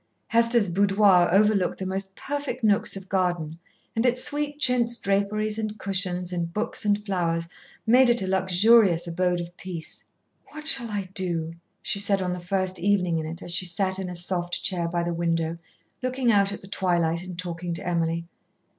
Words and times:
Hester's 0.29 0.67
boudoir 0.67 1.29
overlooked 1.31 1.77
the 1.77 1.85
most 1.85 2.15
perfect 2.15 2.63
nooks 2.63 2.95
of 2.97 3.07
garden, 3.07 3.59
and 3.95 4.03
its 4.03 4.23
sweet 4.23 4.57
chintz 4.57 4.97
draperies 4.97 5.59
and 5.59 5.77
cushions 5.77 6.33
and 6.33 6.51
books 6.51 6.83
and 6.83 7.05
flowers 7.05 7.47
made 7.85 8.09
it 8.09 8.19
a 8.23 8.27
luxurious 8.27 9.05
abode 9.05 9.39
of 9.39 9.55
peace. 9.57 10.03
"What 10.47 10.65
shall 10.67 10.89
I 10.89 11.09
do," 11.13 11.53
she 11.83 11.99
said 11.99 12.19
on 12.19 12.31
the 12.33 12.39
first 12.39 12.79
evening 12.79 13.19
in 13.19 13.27
it 13.27 13.43
as 13.43 13.51
she 13.51 13.65
sat 13.65 13.99
in 13.99 14.09
a 14.09 14.15
soft 14.15 14.63
chair 14.63 14.87
by 14.87 15.03
the 15.03 15.13
window, 15.13 15.59
looking 16.01 16.31
out 16.31 16.51
at 16.51 16.61
the 16.63 16.67
twilight 16.67 17.21
and 17.21 17.37
talking 17.37 17.71
to 17.75 17.87
Emily. 17.87 18.25